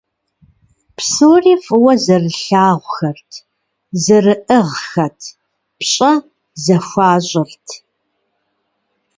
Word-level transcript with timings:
Псори 0.95 1.53
фӀыуэ 1.63 1.93
зэрылъагъухэрт, 2.03 3.31
зэрыӀыгъхэт, 4.03 5.19
пщӀэ 5.77 6.11
зэхуащӀырт. 6.63 7.67